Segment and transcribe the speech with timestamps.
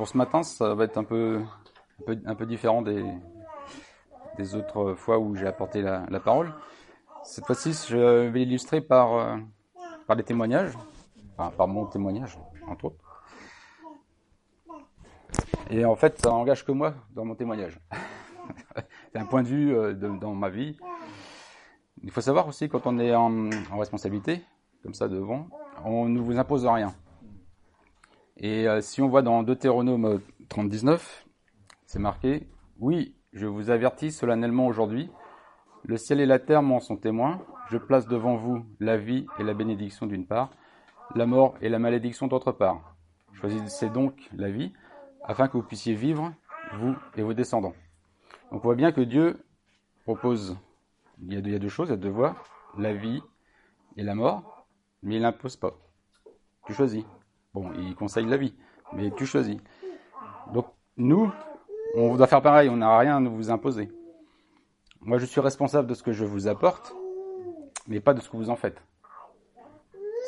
[0.00, 1.42] pour ce matin, ça va être un peu,
[2.24, 3.04] un peu, différent des,
[4.54, 6.54] autres fois où j'ai apporté la, parole.
[7.22, 9.36] Cette fois-ci, je vais illustrer par, euh,
[10.06, 10.72] par des témoignages,
[11.36, 13.04] enfin, par mon témoignage, entre autres.
[15.68, 17.78] Et en fait, ça n'engage que moi dans mon témoignage.
[19.12, 20.78] C'est un point de vue euh, dans ma vie.
[22.02, 24.40] Il faut savoir aussi, quand on est en responsabilité,
[24.82, 25.48] comme ça devant,
[25.84, 26.94] on ne vous impose rien.
[28.42, 31.26] Et euh, si on voit dans Deutéronome 39,
[31.84, 35.10] c'est marqué Oui, je vous avertis solennellement aujourd'hui,
[35.84, 39.42] le ciel et la terre m'en sont témoins, je place devant vous la vie et
[39.42, 40.50] la bénédiction d'une part,
[41.14, 42.96] la mort et la malédiction d'autre part.
[43.34, 44.72] Choisissez donc la vie,
[45.22, 46.32] afin que vous puissiez vivre,
[46.72, 47.74] vous et vos descendants.
[48.52, 49.44] Donc on voit bien que Dieu
[50.04, 50.56] propose,
[51.22, 52.36] il y a deux, choses, il y a deux voies,
[52.78, 53.22] la vie
[53.98, 54.66] et la mort,
[55.02, 55.74] mais il n'impose pas.
[56.64, 57.04] Tu choisis.
[57.52, 58.54] Bon, il conseille la vie,
[58.92, 59.56] mais tu choisis.
[60.52, 61.32] Donc, nous,
[61.96, 63.90] on doit faire pareil, on n'a rien à vous imposer.
[65.00, 66.94] Moi, je suis responsable de ce que je vous apporte,
[67.88, 68.80] mais pas de ce que vous en faites.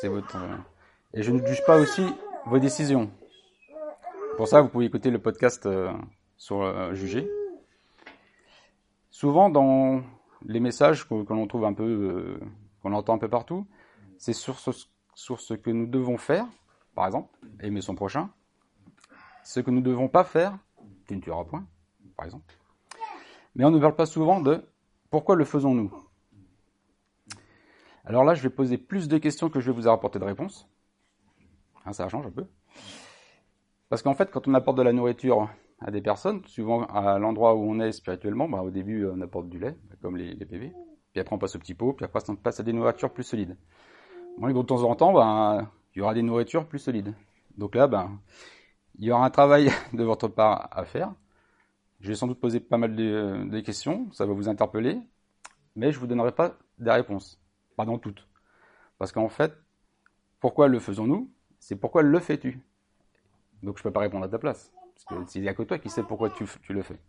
[0.01, 0.35] C'est votre.
[1.13, 2.05] Et je ne juge pas aussi
[2.45, 3.09] vos décisions.
[4.35, 5.93] Pour ça, vous pouvez écouter le podcast euh,
[6.35, 7.29] sur euh, juger.
[9.11, 10.01] Souvent, dans
[10.45, 12.39] les messages que, l'on trouve un peu, euh,
[12.81, 13.67] qu'on entend un peu partout,
[14.17, 16.47] c'est sur ce que nous devons faire
[16.95, 17.29] par exemple,
[17.61, 18.29] aimer son prochain.
[19.43, 20.57] Ce que nous ne devons pas faire,
[21.07, 21.65] tu ne tueras point,
[22.15, 22.53] par exemple.
[23.55, 24.63] Mais on ne parle pas souvent de
[25.09, 25.93] pourquoi le faisons-nous
[28.05, 30.67] Alors là, je vais poser plus de questions que je vais vous apporter de réponses.
[31.85, 32.45] Hein, ça change un peu.
[33.89, 37.55] Parce qu'en fait, quand on apporte de la nourriture à des personnes, souvent à l'endroit
[37.55, 40.73] où on est spirituellement, bah, au début, on apporte du lait, comme les, PV.
[41.11, 43.23] Puis après, on passe au petit pot, puis après, on passe à des nourritures plus
[43.23, 43.57] solides.
[44.37, 47.13] Moi, de temps en temps, bah, il y aura des nourritures plus solides.
[47.57, 48.19] Donc là, ben,
[48.97, 51.13] il y aura un travail de votre part à faire.
[51.99, 54.99] Je vais sans doute poser pas mal de, questions, ça va vous interpeller,
[55.75, 57.39] mais je ne vous donnerai pas des réponses,
[57.77, 58.27] pas dans toutes.
[58.97, 59.53] Parce qu'en fait,
[60.41, 61.31] pourquoi le faisons-nous?
[61.59, 62.59] C'est pourquoi le fais-tu?
[63.61, 64.73] Donc je ne peux pas répondre à ta place,
[65.07, 66.99] parce qu'il n'y a que toi qui sais pourquoi tu, tu le fais.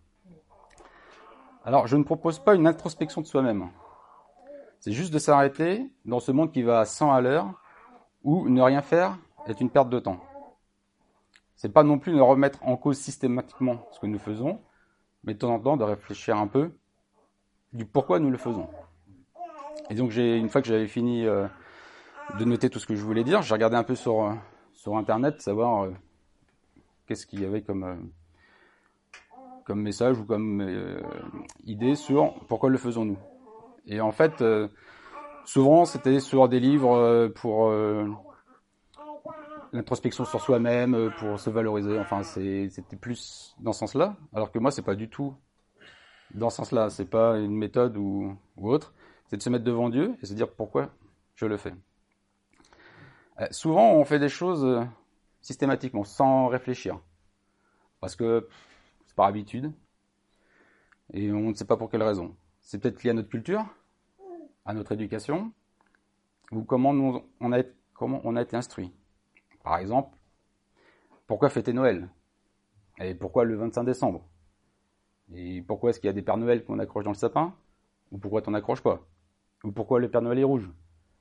[1.64, 3.70] Alors, je ne propose pas une introspection de soi-même.
[4.80, 7.54] C'est juste de s'arrêter dans ce monde qui va à 100 à l'heure
[8.24, 10.18] ou ne rien faire est une perte de temps.
[11.54, 14.60] C'est pas non plus de remettre en cause systématiquement ce que nous faisons,
[15.22, 16.72] mais de temps en temps de réfléchir un peu
[17.72, 18.68] du pourquoi nous le faisons.
[19.90, 21.46] Et donc j'ai une fois que j'avais fini euh,
[22.38, 24.34] de noter tout ce que je voulais dire, j'ai regardé un peu sur euh,
[24.72, 25.91] sur internet savoir euh,
[27.06, 28.10] qu'est-ce qu'il y avait comme
[29.64, 31.00] comme message ou comme
[31.64, 33.18] idée sur pourquoi le faisons-nous.
[33.86, 34.42] Et en fait
[35.44, 38.09] souvent c'était sur des livres euh, pour euh,
[39.72, 41.99] l'introspection sur soi-même, euh, pour se valoriser.
[41.99, 44.16] Enfin, c'était plus dans ce sens-là.
[44.33, 45.34] Alors que moi, c'est pas du tout
[46.34, 46.91] dans ce sens-là.
[46.91, 48.94] C'est pas une méthode ou, autre.
[49.27, 50.91] C'est de se mettre devant Dieu et se dire pourquoi
[51.34, 51.75] je le fais.
[53.50, 54.87] souvent, on fait des choses
[55.41, 57.00] systématiquement, sans réfléchir,
[58.00, 58.49] parce que
[59.06, 59.72] c'est par habitude
[61.12, 62.34] et on ne sait pas pour quelle raison.
[62.60, 63.65] C'est peut-être lié à notre culture,
[64.64, 65.52] à notre éducation
[66.52, 66.91] ou comment,
[67.41, 68.92] on, a, été instruit.
[69.62, 70.16] Par exemple,
[71.26, 72.08] pourquoi fêter Noël?
[73.00, 74.24] Et pourquoi le 25 décembre?
[75.34, 77.54] Et pourquoi est-ce qu'il y a des Pères Noël qu'on accroche dans le sapin?
[78.12, 79.00] Ou pourquoi t'en accroches pas?
[79.64, 80.70] Ou pourquoi le Père Noël est rouge?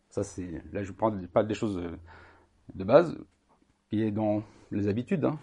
[0.09, 1.81] Ça, c'est là, je prends pas des choses
[2.75, 3.17] de base
[3.89, 5.39] qui est dans les habitudes, hein,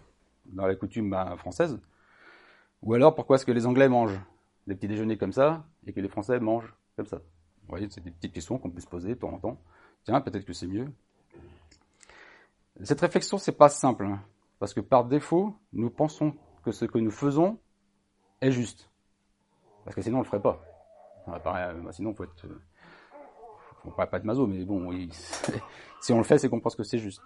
[0.47, 1.81] dans la coutume bah, française.
[2.83, 4.21] Ou alors, pourquoi est-ce que les Anglais mangent?
[4.67, 7.21] Des petits déjeuners comme ça et que les Français mangent comme ça
[7.71, 9.57] vous voyez, c'est des petites questions qu'on peut se poser de temps en temps.
[10.03, 10.91] Tiens, peut-être que c'est mieux.
[12.83, 14.21] Cette réflexion, c'est pas simple, hein,
[14.59, 17.61] parce que par défaut, nous pensons que ce que nous faisons
[18.41, 18.91] est juste.
[19.85, 20.61] Parce que sinon, on le ferait pas.
[21.29, 22.61] Euh, bah, sinon, faut être, euh,
[23.85, 24.91] faut pas être maso, mais bon,
[26.01, 27.23] si on le fait, c'est qu'on pense que c'est juste.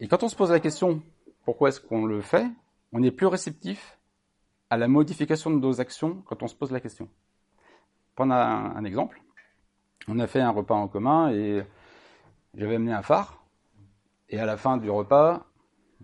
[0.00, 1.00] Et quand on se pose la question,
[1.46, 2.46] pourquoi est-ce qu'on le fait,
[2.92, 3.98] on est plus réceptif
[4.68, 7.08] à la modification de nos actions quand on se pose la question
[8.18, 9.22] prendre un, exemple.
[10.08, 11.62] On a fait un repas en commun et
[12.54, 13.44] j'avais amené un phare.
[14.28, 15.46] Et à la fin du repas,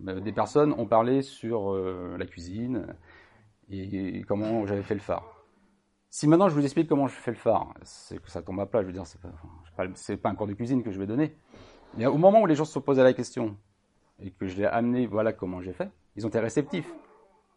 [0.07, 2.95] euh, des personnes ont parlé sur euh, la cuisine
[3.69, 5.43] et comment j'avais fait le phare.
[6.09, 8.65] Si maintenant je vous explique comment je fais le phare, c'est que ça tombe à
[8.65, 8.81] plat.
[8.81, 11.35] Je veux dire, c'est pas, pas, un cours de cuisine que je vais donner.
[11.97, 13.57] Mais au moment où les gens se posés la question
[14.21, 16.89] et que je l'ai amené, voilà comment j'ai fait, ils ont été réceptifs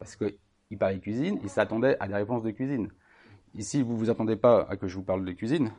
[0.00, 2.90] parce qu'ils parlaient cuisine, ils s'attendaient à des réponses de cuisine.
[3.54, 5.72] Ici, vous ne vous attendez pas à que je vous parle de cuisine,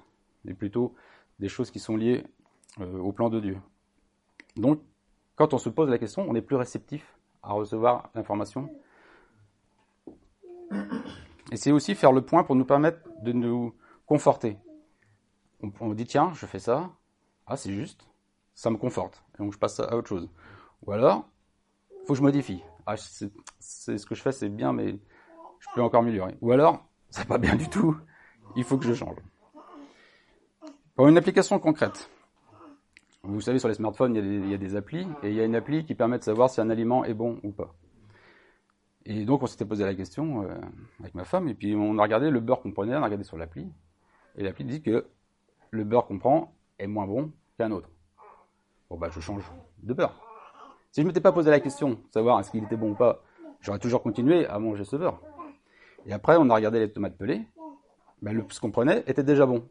[0.45, 0.95] mais plutôt
[1.39, 2.23] des choses qui sont liées
[2.79, 3.57] euh, au plan de Dieu.
[4.55, 4.81] Donc,
[5.35, 8.69] quand on se pose la question, on est plus réceptif à recevoir l'information.
[11.51, 13.73] Et c'est aussi faire le point pour nous permettre de nous
[14.05, 14.57] conforter.
[15.61, 16.89] On, dit tiens, je fais ça,
[17.47, 18.07] ah c'est juste,
[18.53, 20.29] ça me conforte, et donc je passe à autre chose.
[20.83, 21.27] Ou alors,
[22.05, 22.63] faut que je modifie.
[22.85, 24.97] Ah, c'est ce que je fais, c'est bien, mais
[25.59, 26.35] je peux encore améliorer.
[26.41, 27.95] Ou alors, c'est pas bien du tout,
[28.55, 29.17] il faut que je change.
[30.95, 32.09] Pour une application concrète,
[33.23, 35.55] vous savez, sur les smartphones, il y, a des, applis, et il y a une
[35.55, 37.73] appli qui permet de savoir si un aliment est bon ou pas.
[39.05, 40.55] Et donc, on s'était posé la question euh,
[40.99, 43.23] avec ma femme, et puis on a regardé le beurre qu'on prenait, on a regardé
[43.23, 43.67] sur l'appli,
[44.37, 45.05] et l'appli dit que
[45.71, 47.89] le beurre qu'on prend est moins bon qu'un autre.
[48.89, 49.43] Bon, bah, je change
[49.83, 50.19] de beurre.
[50.91, 52.95] Si je ne m'étais pas posé la question de savoir est-ce qu'il était bon ou
[52.95, 53.21] pas,
[53.61, 55.21] j'aurais toujours continué à manger ce beurre.
[56.05, 57.45] Et après, on a regardé les tomates pelées,
[58.21, 59.67] bah, le, ce qu'on prenait était déjà bon.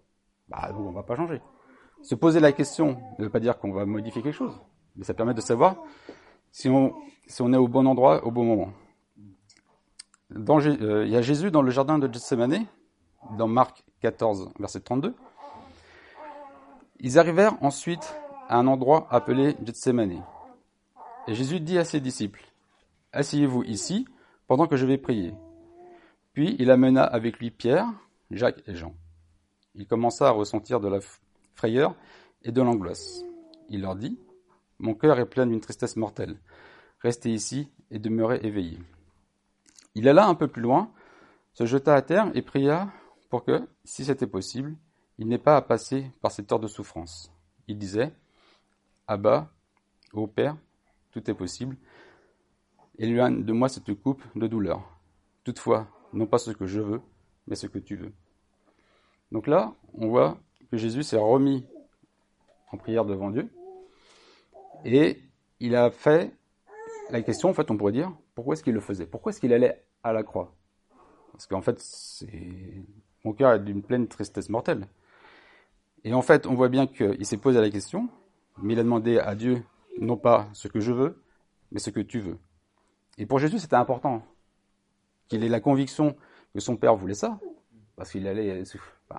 [0.48, 1.40] Bah, donc on va pas changer.
[2.02, 4.58] Se poser la question ne veut pas dire qu'on va modifier quelque chose,
[4.96, 5.76] mais ça permet de savoir
[6.52, 6.94] si on,
[7.26, 8.72] si on est au bon endroit au bon moment.
[10.30, 12.66] Euh, il y a Jésus dans le jardin de Gethsemane,
[13.36, 15.14] dans Marc 14, verset 32.
[17.00, 18.14] Ils arrivèrent ensuite
[18.48, 20.22] à un endroit appelé Gethsemane.
[21.26, 22.42] Et Jésus dit à ses disciples,
[23.12, 24.06] Asseyez-vous ici
[24.46, 25.34] pendant que je vais prier.
[26.38, 27.92] Puis il amena avec lui Pierre,
[28.30, 28.94] Jacques et Jean.
[29.74, 31.00] Il commença à ressentir de la
[31.56, 31.96] frayeur
[32.44, 33.24] et de l'angoisse.
[33.70, 34.20] Il leur dit,
[34.78, 36.38] Mon cœur est plein d'une tristesse mortelle.
[37.00, 38.78] Restez ici et demeurez éveillés.
[39.96, 40.92] Il alla un peu plus loin,
[41.54, 42.88] se jeta à terre et pria
[43.30, 44.76] pour que, si c'était possible,
[45.18, 47.32] il n'ait pas à passer par cette heure de souffrance.
[47.66, 48.14] Il disait,
[49.08, 49.50] Abba,
[50.12, 50.56] ô Père,
[51.10, 51.76] tout est possible,
[52.96, 54.88] éloigne de moi cette coupe de douleur.
[55.42, 57.00] Toutefois, non pas ce que je veux,
[57.46, 58.12] mais ce que tu veux.
[59.32, 60.38] Donc là, on voit
[60.70, 61.66] que Jésus s'est remis
[62.72, 63.48] en prière devant Dieu
[64.84, 65.20] et
[65.60, 66.32] il a fait
[67.10, 69.06] la question, en fait, on pourrait dire, pourquoi est-ce qu'il le faisait?
[69.06, 70.54] Pourquoi est-ce qu'il allait à la croix?
[71.32, 71.82] Parce qu'en fait,
[73.24, 74.86] mon cœur est d'une pleine tristesse mortelle.
[76.04, 78.08] Et en fait, on voit bien qu'il s'est posé la question,
[78.62, 79.62] mais il a demandé à Dieu,
[80.00, 81.22] non pas ce que je veux,
[81.72, 82.38] mais ce que tu veux.
[83.18, 84.22] Et pour Jésus, c'était important
[85.28, 86.16] qu'il ait la conviction
[86.54, 87.38] que son Père voulait ça,
[87.96, 88.62] parce qu'il allait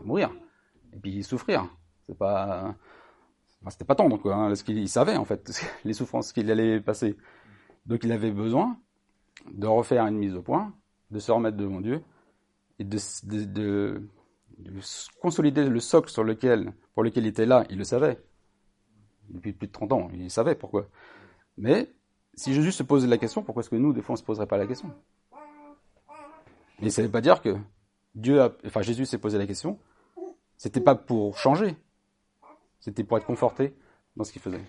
[0.04, 0.32] mourir
[0.94, 1.70] et puis souffrir.
[2.08, 2.76] C'est pas,
[3.70, 4.36] c'était pas tendre quoi.
[4.36, 5.52] Hein, parce qu'il savait en fait
[5.86, 7.16] les souffrances qu'il allait passer.
[7.86, 8.78] Donc il avait besoin
[9.52, 10.74] de refaire une mise au point,
[11.12, 12.02] de se remettre devant Dieu
[12.80, 14.02] et de
[15.22, 17.66] consolider le socle sur lequel, pour lequel il était là.
[17.70, 18.20] Il le savait
[19.30, 20.10] depuis plus de 30 ans.
[20.14, 20.88] Il savait pourquoi.
[21.58, 21.92] Mais
[22.34, 24.24] si Jésus se pose la question, pourquoi est-ce que nous, des fois, on ne se
[24.24, 24.94] poserait pas la question?
[26.82, 27.56] Mais ça ne veut pas dire que
[28.16, 29.80] Dieu a, enfin Jésus s'est posé la question,
[30.58, 31.76] c'était pas pour changer,
[32.80, 33.76] c'était pour être conforté
[34.16, 34.62] dans ce qu'il faisait.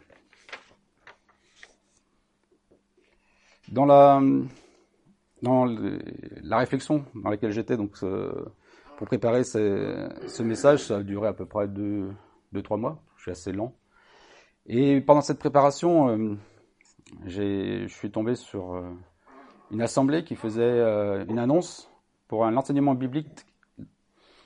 [3.68, 4.20] Dans la,
[5.42, 7.96] dans la réflexion dans laquelle j'étais, donc
[9.00, 12.10] pour préparer ce, message, ça a duré à peu près deux,
[12.52, 13.02] deux, trois mois.
[13.16, 13.74] Je suis assez lent.
[14.66, 16.36] Et pendant cette préparation, euh,
[17.24, 18.90] je suis tombé sur euh,
[19.70, 21.89] une assemblée qui faisait euh, une annonce
[22.30, 23.44] pour un enseignement biblique,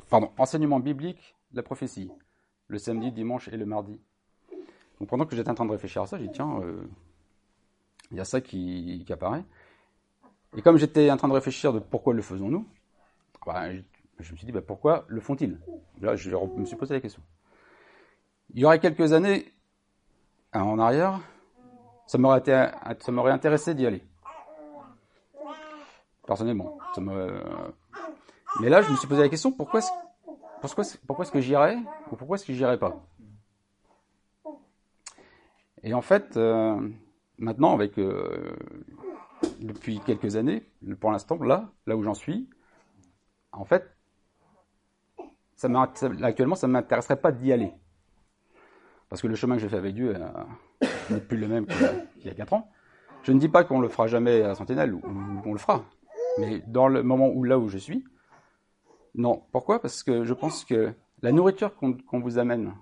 [0.08, 2.10] pardon, enseignement biblique, la prophétie,
[2.68, 4.00] le samedi, dimanche et le mardi.
[4.98, 6.82] Donc pendant que j'étais en train de réfléchir à ça, j'ai dit tiens, euh,
[8.10, 9.44] il y a ça qui, apparaît.
[10.56, 12.66] Et comme j'étais en train de réfléchir de pourquoi le faisons-nous,
[13.44, 13.70] bah,
[14.18, 15.60] je, me suis dit bah, pourquoi le font-ils?
[16.00, 17.20] Là, je me suis posé la question.
[18.54, 19.52] Il y aurait quelques années
[20.54, 21.20] en arrière,
[22.06, 24.02] ça m'aurait intéressé d'y aller
[26.26, 26.78] personnellement.
[26.98, 29.90] Mais là, je me suis posé la question pourquoi est-ce
[30.60, 31.76] pourquoi, pourquoi est que j'irais
[32.10, 33.04] ou pourquoi est-ce que j'irais pas?
[35.82, 36.80] Et en fait, euh,
[37.36, 38.56] maintenant, avec euh,
[39.60, 40.62] depuis quelques années,
[41.00, 42.48] pour l'instant, là, là où j'en suis,
[43.52, 43.94] en fait,
[46.22, 47.72] actuellement, ça ne m'intéresserait pas d'y aller.
[49.10, 52.26] Parce que le chemin que j'ai fait avec Dieu euh, n'est plus le même qu'il
[52.26, 52.70] y a 4 ans.
[53.22, 55.02] Je ne dis pas qu'on le fera jamais à Sentinelle, ou
[55.44, 55.84] on le fera.
[56.38, 58.04] Mais dans le moment où là où je suis,
[59.14, 59.42] non.
[59.52, 59.80] Pourquoi?
[59.80, 62.74] Parce que je pense que la nourriture qu'on vous amène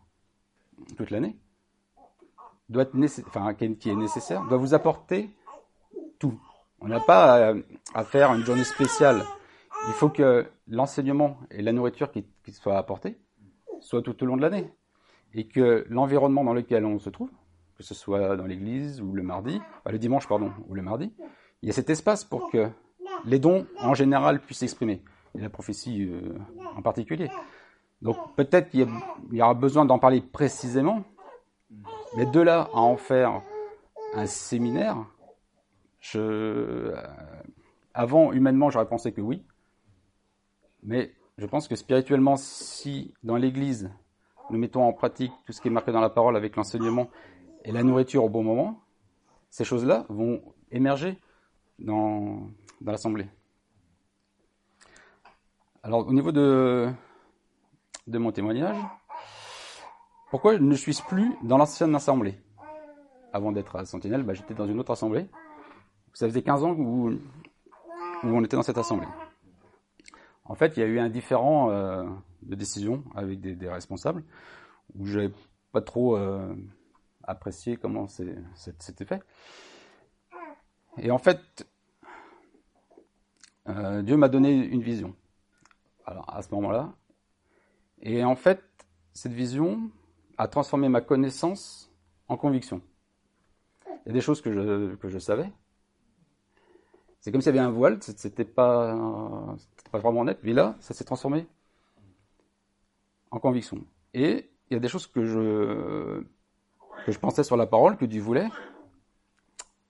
[0.97, 1.37] toute l'année,
[2.69, 5.31] doit être enfin, qui est nécessaire, doit vous apporter
[6.19, 6.41] tout.
[6.81, 7.55] On n'a pas
[7.95, 9.23] à, faire une journée spéciale.
[9.89, 13.19] Il faut que l'enseignement et la nourriture qui, qui soit apportée
[13.81, 14.73] soient tout au long de l'année.
[15.35, 17.31] Et que l'environnement dans lequel on se trouve,
[17.77, 21.13] que ce soit dans l'église ou le mardi, le dimanche pardon, ou le mardi,
[21.63, 22.69] il y a cet espace pour que
[23.25, 25.03] les dons en général puissent s'exprimer,
[25.37, 26.39] et la prophétie euh,
[26.77, 27.31] en particulier.
[28.01, 28.89] Donc peut-être qu'il
[29.33, 31.05] y, aura besoin d'en parler précisément,
[32.17, 33.43] mais de là à en faire
[34.15, 34.97] un séminaire,
[36.01, 36.97] je, euh,
[37.95, 39.43] avant, humainement, j'aurais pensé que oui.
[40.83, 43.91] Mais je pense que spirituellement, si dans l'Église,
[44.51, 47.09] nous mettons en pratique tout ce qui est marqué dans la parole avec l'enseignement
[47.65, 48.83] et la nourriture au bon moment,
[49.49, 51.19] ces choses-là vont émerger
[51.79, 52.49] dans,
[52.83, 53.29] dans l'Assemblée.
[55.83, 56.91] Alors, au niveau de,
[58.07, 58.77] de mon témoignage,
[60.31, 62.39] pourquoi ne suis-je plus dans l'ancienne assemblée?
[63.33, 65.27] Avant d'être à Sentinelle, bah, j'étais dans une autre assemblée.
[66.13, 67.17] Ça faisait 15 ans où, où
[68.25, 69.09] on était dans cette assemblée.
[70.45, 72.05] En fait, il y a eu un différent euh,
[72.43, 74.23] de décision avec des, responsables
[74.99, 75.35] où je n'avais
[75.73, 76.55] pas trop euh,
[77.25, 79.23] apprécié comment c'était fait.
[80.99, 81.67] Et en fait,
[83.69, 85.15] euh, Dieu m'a donné une vision.
[86.05, 86.93] À ce moment-là,
[88.03, 88.61] et en fait,
[89.13, 89.91] cette vision
[90.37, 91.91] a transformé ma connaissance
[92.29, 92.83] en conviction.
[93.87, 95.51] Il y a des choses que je, que je savais.
[97.21, 98.99] C'est comme s'il y avait un voile, c'était pas,
[99.93, 101.47] pas vraiment net, mais là, ça s'est transformé
[103.31, 103.85] en conviction.
[104.13, 106.25] Et il y a des choses que je,
[107.07, 108.49] que je pensais sur la parole, que Dieu voulait,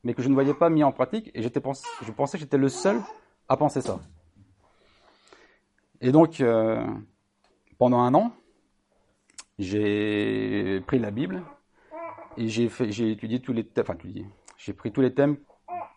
[0.04, 1.48] mais que je ne voyais pas mis en pratique, et je
[2.12, 3.00] pensais que j'étais le seul
[3.52, 4.00] à penser ça.
[6.00, 6.84] Et donc, euh,
[7.78, 8.32] pendant un an,
[9.58, 11.42] j'ai pris la Bible
[12.36, 13.98] et j'ai étudié tous les thèmes, enfin,
[14.56, 15.36] j'ai pris tous les thèmes.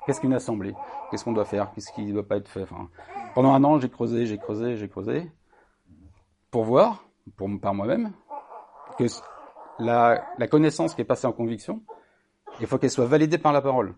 [0.05, 0.75] Qu'est-ce qu'une assemblée?
[1.09, 1.71] Qu'est-ce qu'on doit faire?
[1.73, 2.63] Qu'est-ce qui ne doit pas être fait?
[2.63, 2.89] Enfin,
[3.33, 5.31] Pendant un an, j'ai creusé, j'ai creusé, j'ai creusé
[6.51, 8.11] pour voir, pour par moi-même,
[8.99, 9.05] que
[9.79, 11.81] la, la connaissance qui est passée en conviction,
[12.59, 13.95] il faut qu'elle soit validée par la parole.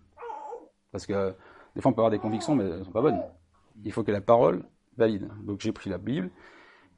[0.91, 1.35] Parce que
[1.75, 3.21] des fois, on peut avoir des convictions, mais elles ne sont pas bonnes.
[3.83, 4.63] Il faut que la parole
[4.97, 5.29] valide.
[5.43, 6.29] Donc j'ai pris la Bible,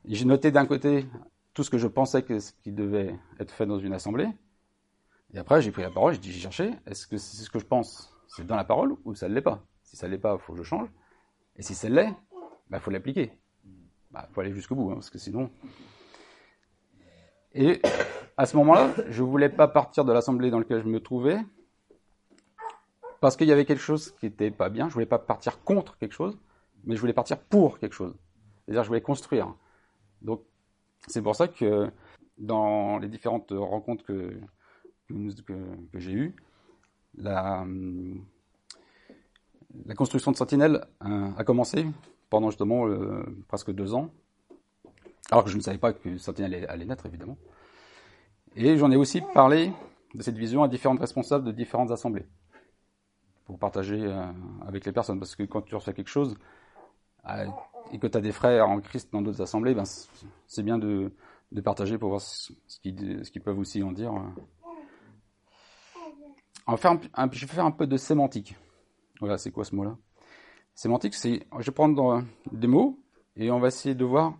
[0.05, 1.05] j'ai noté d'un côté
[1.53, 4.29] tout ce que je pensais que ce qui devait être fait dans une assemblée.
[5.33, 8.15] Et après, j'ai pris la parole, j'ai cherché, est-ce que c'est ce que je pense
[8.27, 9.63] C'est dans la parole ou ça ne l'est pas?
[9.83, 10.87] Si ça ne l'est pas, il faut que je change.
[11.55, 12.15] Et si ça l'est, il
[12.69, 13.31] bah, faut l'appliquer.
[13.65, 13.71] Il
[14.11, 15.51] bah, faut aller jusqu'au bout, hein, parce que sinon...
[17.53, 17.81] Et
[18.37, 21.39] à ce moment-là, je ne voulais pas partir de l'assemblée dans laquelle je me trouvais,
[23.19, 24.85] parce qu'il y avait quelque chose qui n'était pas bien.
[24.85, 26.37] Je ne voulais pas partir contre quelque chose,
[26.85, 28.15] mais je voulais partir pour quelque chose.
[28.65, 29.53] C'est-à-dire, je voulais construire.
[30.21, 30.43] Donc,
[31.07, 31.89] c'est pour ça que
[32.37, 34.39] dans les différentes rencontres que,
[35.95, 36.35] j'ai eues,
[37.17, 37.65] la,
[39.95, 41.85] construction de Sentinelle a, commencé
[42.29, 44.11] pendant justement euh, presque deux ans,
[45.31, 47.37] alors que je ne savais pas que Sentinelle allait naître, évidemment.
[48.55, 49.71] Et j'en ai aussi parlé
[50.15, 52.27] de cette vision à différents responsables de différentes assemblées,
[53.45, 54.25] pour partager euh,
[54.67, 56.58] avec les personnes, parce que quand tu reçois quelque chose, euh,
[57.91, 59.83] et que tu as des frères en Christ dans d'autres assemblées, ben,
[60.47, 61.11] c'est bien de,
[61.63, 64.13] partager pour voir ce qu'ils peuvent aussi en dire.
[66.67, 66.99] On va faire
[67.31, 68.55] je vais faire un peu de sémantique.
[69.19, 69.97] Voilà, c'est quoi ce mot-là?
[70.75, 72.99] Sémantique, c'est, je vais prendre des mots
[73.35, 74.37] et on va essayer de voir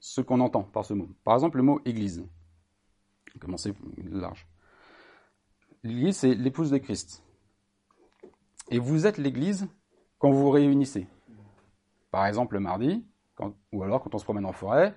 [0.00, 1.08] ce qu'on entend par ce mot.
[1.24, 2.24] Par exemple, le mot église.
[3.40, 3.72] Commencer
[4.10, 4.46] large.
[5.84, 7.22] L'église, c'est l'épouse de Christ.
[8.70, 9.68] Et vous êtes l'église
[10.18, 11.06] quand vous vous réunissez.
[12.10, 13.04] Par exemple, le mardi,
[13.72, 14.94] ou alors quand on se promène en forêt,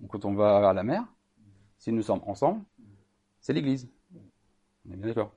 [0.00, 1.04] ou quand on va à la mer,
[1.78, 2.62] si nous sommes ensemble,
[3.40, 3.88] c'est l'église.
[4.88, 5.32] On d'accord.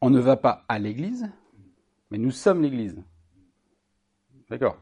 [0.00, 1.30] On ne va pas à l'église,
[2.10, 3.00] mais nous sommes l'église.
[4.50, 4.76] D'accord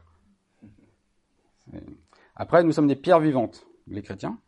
[2.35, 4.39] Après, nous sommes des pierres vivantes, les chrétiens.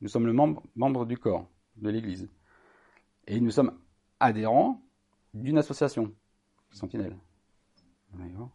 [0.00, 2.28] Nous sommes le membre, membre du corps de l'église.
[3.26, 3.78] Et nous sommes
[4.20, 4.82] adhérents
[5.34, 6.12] d'une association,
[6.70, 7.16] Sentinelle.
[8.12, 8.50] D'accord?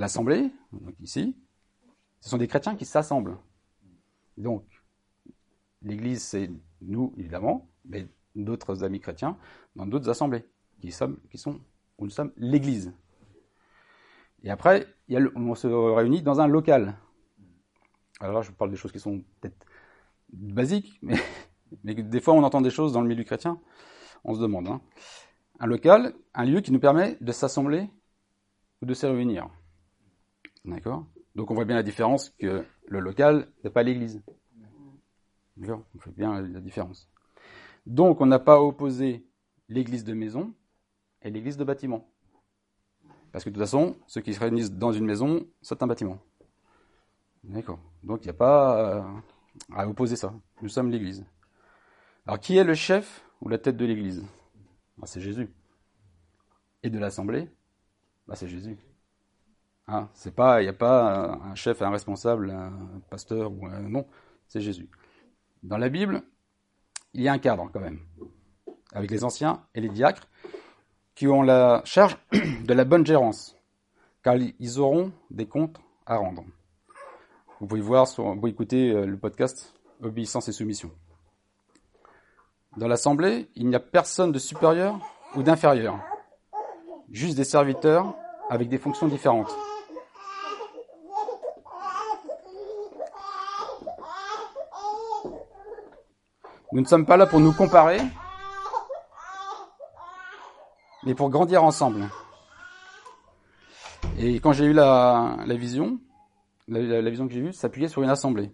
[0.00, 1.36] L'assemblée, donc ici,
[2.20, 3.36] ce sont des chrétiens qui s'assemblent.
[4.38, 4.64] Donc,
[5.82, 9.36] l'Église, c'est nous, évidemment, mais d'autres amis chrétiens
[9.76, 10.46] dans d'autres assemblées,
[10.80, 11.18] qui, sont,
[11.98, 12.94] où nous sommes l'Église.
[14.42, 14.86] Et après,
[15.36, 16.96] on se réunit dans un local.
[18.20, 19.66] Alors là, je parle des choses qui sont peut-être
[20.32, 21.16] basiques, mais,
[21.84, 23.60] mais, des fois on entend des choses dans le milieu chrétien,
[24.24, 24.66] on se demande.
[24.66, 24.80] Hein.
[25.58, 27.90] Un local, un lieu qui nous permet de s'assembler
[28.80, 29.50] ou de se réunir.
[30.64, 34.22] D'accord Donc on voit bien la différence que le local n'est pas l'église.
[35.56, 37.08] D'accord On voit bien la différence.
[37.86, 39.26] Donc on n'a pas opposé
[39.68, 40.54] l'église de maison
[41.22, 42.10] et l'église de bâtiment.
[43.32, 46.18] Parce que de toute façon, ceux qui se réunissent dans une maison, c'est un bâtiment.
[47.44, 49.02] D'accord Donc il n'y a pas euh,
[49.72, 50.34] à opposer ça.
[50.62, 51.24] Nous sommes l'église.
[52.26, 54.24] Alors qui est le chef ou la tête de l'église?
[54.98, 55.48] Bah, C'est Jésus.
[56.82, 57.48] Et de l'assemblée?
[58.26, 58.76] Bah, C'est Jésus.
[59.92, 63.80] Hein, c'est pas, il n'y a pas un chef, un responsable, un pasteur ou un
[63.80, 64.06] non,
[64.46, 64.88] c'est Jésus.
[65.64, 66.22] Dans la Bible,
[67.12, 67.98] il y a un cadre quand même.
[68.92, 70.28] avec les anciens et les diacres,
[71.16, 73.56] qui ont la charge de la bonne gérance,
[74.22, 76.44] car ils auront des comptes à rendre.
[77.58, 80.90] Vous pouvez voir, sur, vous écouter euh, le podcast Obéissance et soumission.
[82.76, 84.98] Dans l'assemblée, il n'y a personne de supérieur
[85.34, 85.98] ou d'inférieur,
[87.10, 88.14] juste des serviteurs
[88.48, 89.50] avec des fonctions différentes.
[96.72, 97.98] Nous ne sommes pas là pour nous comparer,
[101.04, 102.08] mais pour grandir ensemble.
[104.18, 105.98] Et quand j'ai eu la, vision,
[106.68, 108.52] la, vision que j'ai eue s'appuyait sur une assemblée.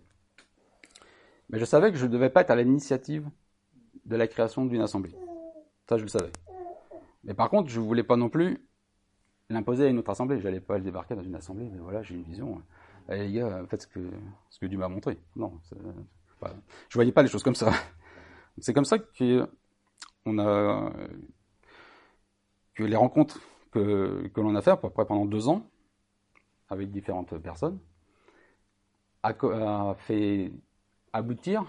[1.51, 3.29] Mais je savais que je ne devais pas être à l'initiative
[4.07, 5.15] de la création d'une assemblée.
[5.87, 6.33] Ça, je le savais.
[7.25, 8.67] Mais par contre, je ne voulais pas non plus
[9.51, 10.39] l'imposer à une autre assemblée.
[10.39, 12.63] Je n'allais pas le débarquer dans une assemblée, mais voilà, j'ai une vision.
[13.09, 14.01] Allez les gars, faites ce que,
[14.49, 15.19] ce que Dieu m'a montré.
[15.37, 17.73] Non, je ne voyais pas les choses comme ça.
[18.59, 19.49] C'est comme ça que
[22.79, 25.69] les rencontres que, l'on a fait à peu près pendant deux ans
[26.69, 27.79] avec différentes personnes
[29.23, 30.53] a, fait
[31.13, 31.65] aboutir,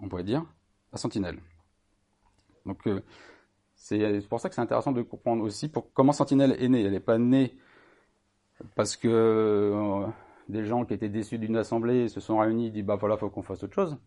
[0.00, 0.44] on pourrait dire,
[0.92, 1.38] à Sentinelle.
[2.66, 3.02] Donc euh,
[3.74, 6.82] c'est pour ça que c'est intéressant de comprendre aussi comment Sentinelle est née.
[6.82, 7.56] Elle n'est pas née
[8.74, 10.06] parce que euh,
[10.48, 13.28] des gens qui étaient déçus d'une assemblée se sont réunis et dit bah voilà faut
[13.28, 13.98] qu'on fasse autre chose.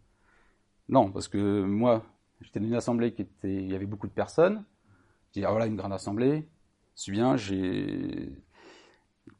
[0.89, 2.03] Non, parce que moi
[2.41, 4.63] j'étais dans une assemblée qui était, il y avait beaucoup de personnes.
[5.34, 6.48] J'ai dit ah voilà une grande assemblée.
[6.96, 8.32] C'est bien, j'ai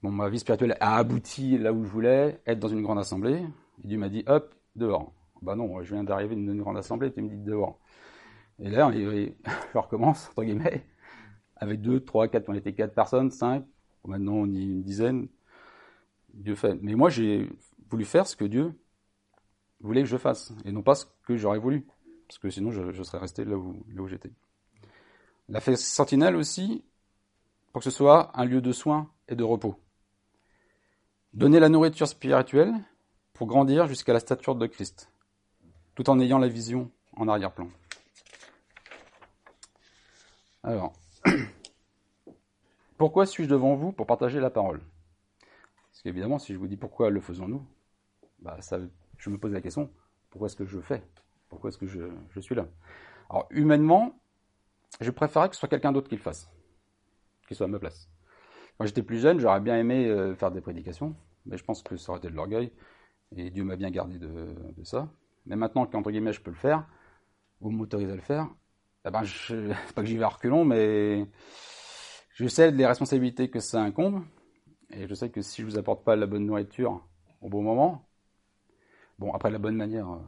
[0.04, 3.44] bon, ma vie spirituelle a abouti là où je voulais, être dans une grande assemblée.
[3.84, 5.14] Et Dieu m'a dit hop dehors.
[5.42, 7.80] Bah non, je viens d'arriver dans une grande assemblée, tu me dis dehors.
[8.60, 10.84] Et là, je recommence, entre guillemets,
[11.56, 13.66] avec deux, trois, quatre, on était quatre personnes, cinq,
[14.06, 15.28] maintenant on est une dizaine.
[16.34, 16.78] Dieu fait.
[16.82, 17.50] Mais moi, j'ai
[17.90, 18.74] voulu faire ce que Dieu
[19.80, 21.86] voulait que je fasse, et non pas ce que j'aurais voulu,
[22.28, 24.32] parce que sinon je, serais resté là où, j'étais.
[25.50, 26.84] La fait sentinelle aussi,
[27.72, 29.80] pour que ce soit un lieu de soins et de repos.
[31.34, 32.74] Donner la nourriture spirituelle
[33.34, 35.10] pour grandir jusqu'à la stature de Christ,
[35.96, 37.70] tout en ayant la vision en arrière-plan.
[40.64, 40.94] Alors,
[42.98, 44.82] pourquoi suis-je devant vous pour partager la parole?
[45.92, 47.66] Parce qu'évidemment, si je vous dis pourquoi le faisons-nous,
[48.40, 48.58] bah
[49.18, 49.90] je me pose la question,
[50.30, 51.04] pourquoi est-ce que je fais?
[51.50, 52.68] Pourquoi est-ce que je, suis là?
[53.30, 54.20] Alors, humainement,
[55.02, 56.50] je préférerais que ce soit quelqu'un d'autre qui le fasse,
[57.48, 58.10] qui soit à ma place.
[58.78, 61.98] Quand j'étais plus jeune, j'aurais bien aimé euh, faire des prédications, mais je pense que
[61.98, 62.72] ça aurait été de l'orgueil,
[63.36, 65.10] et Dieu m'a bien gardé de, ça.
[65.46, 66.88] Mais maintenant qu'entre guillemets je peux le faire,
[67.62, 68.48] ou m'autoriser à le faire,
[69.06, 71.28] eh ben, je, pas que j'y vais à reculons, mais
[72.34, 74.24] je sais les responsabilités que ça incombe,
[74.92, 77.06] et je sais que si je vous apporte pas la bonne nourriture
[77.42, 78.08] au bon moment,
[79.20, 80.20] bon, après la bonne manière, euh,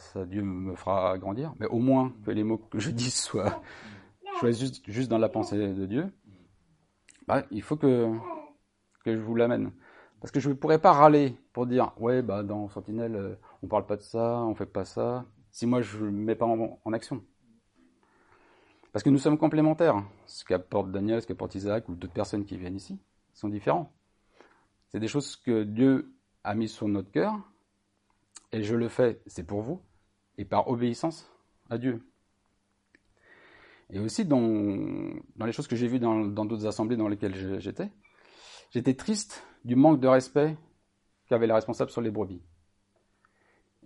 [0.00, 3.62] ça Dieu me fera grandir, mais au moins que les mots que je dise soient,
[4.42, 6.12] juste, dans la pensée de Dieu,
[7.26, 8.10] bah, il faut que,
[9.04, 9.72] que je vous l'amène.
[10.20, 13.68] Parce que je ne pourrais pas râler pour dire, ouais, bah, dans Sentinelle, euh, on
[13.68, 16.92] parle pas de ça, on fait pas ça, si moi je ne mets pas en
[16.92, 17.22] action.
[18.92, 20.02] Parce que nous sommes complémentaires.
[20.26, 22.98] Ce qu'apporte Daniel, ce qu'apporte Isaac ou d'autres personnes qui viennent ici
[23.32, 23.92] sont différents.
[24.88, 27.38] C'est des choses que Dieu a mis sur notre cœur
[28.52, 29.80] et je le fais, c'est pour vous
[30.40, 31.30] et par obéissance
[31.68, 32.02] à Dieu.
[33.90, 34.40] Et aussi dans,
[35.36, 37.90] dans les choses que j'ai vues dans d'autres assemblées dans lesquelles j'étais,
[38.70, 40.56] j'étais triste du manque de respect
[41.28, 42.40] qu'avaient les responsables sur les brebis.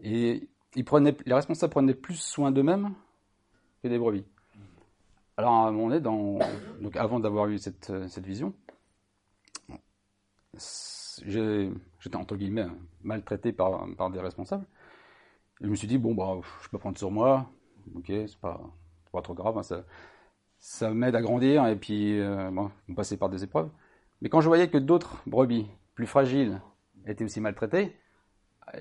[0.01, 2.95] Et ils prenaient, les responsables prenaient plus soin d'eux-mêmes
[3.83, 4.25] que des brebis.
[5.37, 6.39] Alors, on est dans.
[6.81, 8.55] Donc, avant d'avoir eu cette, cette vision,
[11.27, 12.69] j'étais entre guillemets
[13.03, 14.67] maltraité par, par des responsables.
[15.65, 17.51] Je me suis dit, bon, bah, je peux prendre sur moi,
[17.95, 18.61] ok, c'est pas,
[19.11, 19.83] pas trop grave, hein, ça,
[20.59, 23.71] ça m'aide à grandir et puis euh, bon, on passait par des épreuves.
[24.21, 26.61] Mais quand je voyais que d'autres brebis plus fragiles
[27.07, 27.97] étaient aussi maltraitées,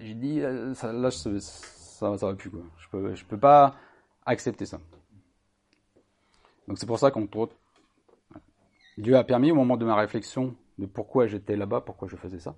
[0.02, 2.52] j'ai dit, euh, là, ça, ça, va plus.
[2.78, 3.76] Je peux, je peux pas
[4.26, 4.82] accepter ça.
[6.68, 7.56] Donc c'est pour ça qu'entre autres,
[8.98, 12.40] Dieu a permis au moment de ma réflexion de pourquoi j'étais là-bas, pourquoi je faisais
[12.40, 12.58] ça,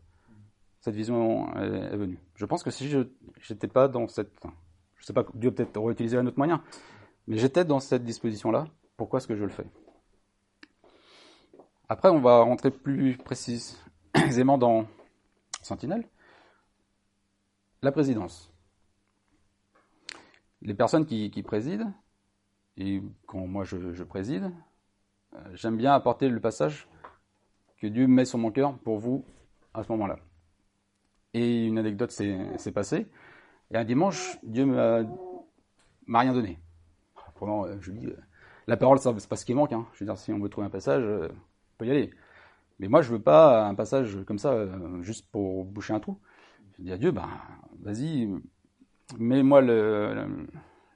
[0.85, 2.19] cette vision est, venue.
[2.35, 2.99] Je pense que si je
[3.49, 4.31] n'étais pas dans cette...
[4.97, 6.61] Je sais pas, Dieu peut-être aurait utilisé un autre moyen,
[7.25, 9.65] mais j'étais dans cette disposition-là, pourquoi est-ce que je le fais?
[11.89, 14.85] Après, on va rentrer plus précisément dans
[15.63, 16.07] Sentinelle.
[17.81, 18.53] La présidence.
[20.61, 21.91] Les personnes qui président,
[22.77, 24.51] et quand moi je, préside,
[25.33, 26.87] euh, j'aime bien apporter le passage
[27.79, 29.25] que Dieu met sur mon cœur pour vous
[29.73, 30.19] à ce moment-là.
[31.35, 33.07] Et une anecdote s'est passée.
[33.69, 36.59] Et un dimanche, Dieu m'a rien donné.
[37.35, 38.15] Pendant, euh, je dis, euh,
[38.67, 39.73] La parole, c'est pas ce qui manque.
[39.73, 39.85] Hein.
[39.93, 42.09] Je veux dire, si on veut trouver un passage, euh, on peut y aller.
[42.79, 44.65] Mais moi, je veux pas un passage comme ça,
[45.01, 46.21] juste pour boucher un trou.
[46.77, 47.27] Je dis à Dieu, ben,
[47.81, 48.29] vas-y,
[49.17, 50.47] mets-moi le,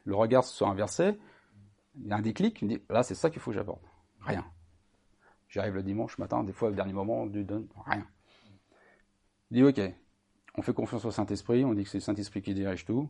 [0.07, 1.19] regard sur un verset.
[1.97, 3.83] Il y a un déclic, il me dit, là, c'est ça qu'il faut que j'apporte.
[4.21, 4.45] Rien.
[5.49, 8.07] J'arrive le dimanche matin, des fois, au dernier moment, Dieu donne rien.
[9.51, 9.81] Il dit, ok,
[10.59, 13.09] on fait confiance au Saint-Esprit, on dit que c'est le Saint-Esprit qui dirige tout.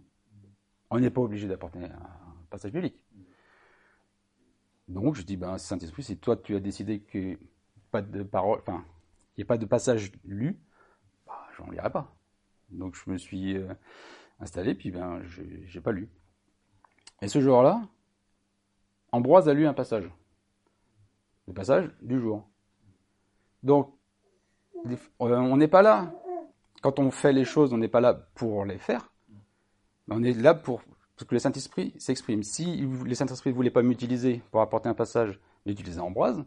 [0.91, 3.01] On n'est pas obligé d'apporter un passage biblique.
[4.88, 7.39] Donc je dis, ben, Saint-Esprit, si toi tu as décidé que
[7.89, 8.85] pas de parole, enfin,
[9.35, 10.59] il n'y a pas de passage lu,
[11.25, 12.15] bah, j'en lirai pas.
[12.69, 13.73] Donc je me suis euh,
[14.39, 16.07] installé, puis ben, j'ai pas lu.
[17.23, 17.81] Et ce jour-là,
[19.12, 20.07] Ambroise a lu un passage.
[21.47, 22.47] Le passage du jour.
[23.63, 23.91] Donc,
[24.85, 26.13] euh, on n'est pas là.
[26.81, 29.11] Quand on fait les choses, on n'est pas là pour les faire.
[30.09, 30.81] On est là pour
[31.25, 32.43] que le Saint-Esprit s'exprime.
[32.43, 36.43] Si le Saint-Esprit ne voulait pas m'utiliser pour apporter un passage, mais utiliser Ambroise,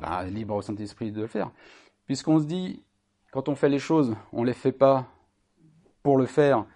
[0.00, 1.50] ben, libre au Saint-Esprit de le faire.
[2.06, 2.82] Puisqu'on se dit,
[3.30, 5.06] quand on fait les choses, on ne les fait pas
[6.02, 6.66] pour le faire,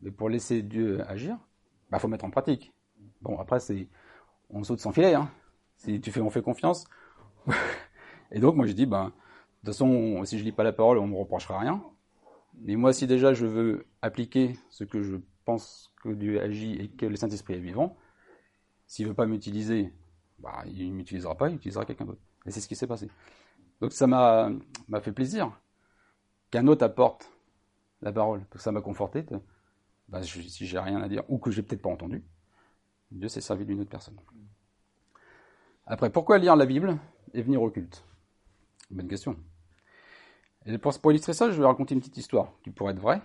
[0.00, 2.72] mais pour laisser Dieu agir, il ben, faut mettre en pratique.
[3.20, 3.88] Bon, après, c'est,
[4.50, 5.14] on saute sans filet.
[5.14, 5.30] Hein.
[5.76, 6.84] Si tu fais, on fait confiance.
[8.32, 9.12] et donc, moi, je dis, ben,
[9.62, 11.84] de toute façon, si je lis pas la parole, on me reprochera rien.
[12.60, 16.88] Mais moi, si déjà je veux appliquer ce que je pense que Dieu agit et
[16.88, 17.96] que le Saint-Esprit est vivant,
[18.86, 19.92] s'il veut pas m'utiliser,
[20.40, 22.20] bah, il ne m'utilisera pas, il utilisera quelqu'un d'autre.
[22.44, 23.08] Et c'est ce qui s'est passé.
[23.80, 24.50] Donc ça m'a
[25.00, 25.58] fait plaisir
[26.50, 27.30] qu'un autre apporte
[28.02, 29.24] la parole, parce ça m'a conforté.
[30.08, 32.24] Bah, si j'ai rien à dire, ou que j'ai peut-être pas entendu,
[33.12, 34.18] Dieu s'est servi d'une autre personne.
[35.86, 36.98] Après, pourquoi lire la Bible
[37.32, 38.04] et venir au culte?
[38.90, 39.36] Bonne question.
[40.66, 43.20] Et pour, illustrer ça, je vais raconter une petite histoire qui pourrait être vraie.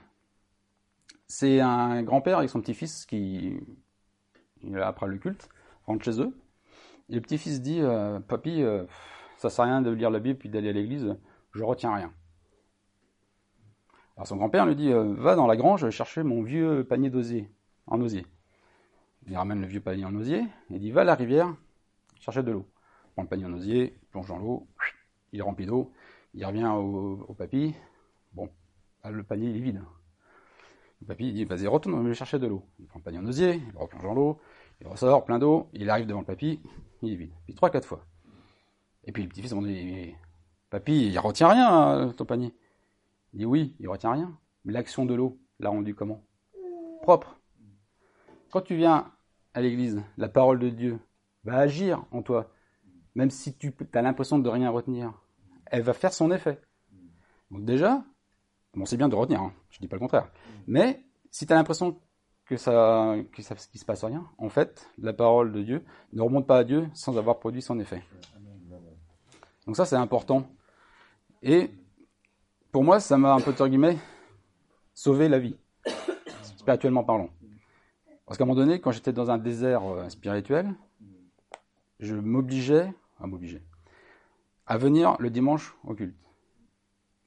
[1.28, 3.60] C'est un grand-père avec son petit-fils qui,
[4.82, 5.50] après le culte,
[5.86, 6.36] rentre chez eux.
[7.10, 8.86] Et le petit-fils dit euh, Papy, euh,
[9.38, 11.15] ça sert à rien de lire la Bible puis d'aller à l'église,
[11.54, 12.12] je retiens rien.
[14.15, 17.50] Alors son grand-père lui dit euh, Va dans la grange chercher mon vieux panier d'osier,
[17.86, 18.26] en osier.
[19.28, 21.54] Il ramène le vieux panier en osier et dit Va à la rivière
[22.19, 22.65] chercher de l'eau.
[23.13, 24.67] Prend le panier en osier, plonge dans l'eau,
[25.34, 25.91] il remplit d'eau,
[26.38, 27.73] il revient au, papy.
[28.34, 28.47] Bon,
[29.04, 29.82] le panier il est vide.
[31.02, 32.63] Le papy dit Vas-y, retourne me chercher de l'eau.
[32.80, 34.39] Il prend le panier en osier, il replonge dans l'eau,
[34.80, 36.62] il ressort plein d'eau, il arrive devant le papy,
[37.02, 37.32] il est vide.
[37.45, 38.06] Puis trois, quatre fois.
[39.04, 40.13] Et puis le petit-fils me dit,
[40.69, 42.54] papy, il retient rien, ton panier.
[43.34, 44.38] Il dit, oui, il retient rien.
[44.63, 46.23] Mais l'action de l'eau l'a rendu comment?
[47.02, 47.39] Propre.
[48.52, 49.12] Quand tu viens
[49.56, 51.00] à l'église, la parole de Dieu
[51.45, 52.52] va agir en toi.
[53.15, 55.13] Même si tu as l'impression de rien retenir,
[55.72, 56.60] elle va faire son effet.
[57.52, 58.04] Donc déjà,
[58.74, 60.30] bon, c'est bien de retenir, hein, je ne dis pas le contraire.
[60.68, 62.00] Mais si tu as l'impression
[62.48, 64.26] que ça, que ça, qu'il se passe rien.
[64.38, 67.80] En fait, la parole de Dieu ne remonte pas à Dieu sans avoir produit son
[67.80, 68.02] effet.
[69.66, 70.50] Donc ça, c'est important.
[71.44, 71.70] Et
[72.72, 73.98] pour moi, ça m'a un peu, entre guillemets,
[74.94, 75.58] sauvé la vie,
[76.58, 77.30] spirituellement parlant.
[78.26, 80.74] Parce qu'à un moment donné, quand j'étais dans un désert euh, spirituel,
[82.00, 83.62] je m'obligeais, à m'obliger,
[84.68, 86.16] à venir le dimanche au culte.